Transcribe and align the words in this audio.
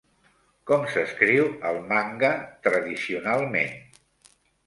Com 0.69 0.85
s'escriu 0.93 1.49
el 1.71 1.77
manga 1.91 2.31
tradicionalment? 2.69 3.77